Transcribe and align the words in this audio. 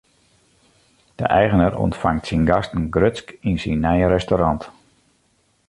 De 1.19 1.25
eigener 1.39 1.73
ûntfangt 1.83 2.25
syn 2.27 2.43
gasten 2.51 2.83
grutsk 2.95 3.27
yn 3.49 3.57
syn 3.63 3.81
nije 3.83 4.07
restaurant. 4.15 4.63